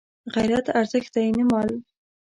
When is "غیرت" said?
0.35-0.67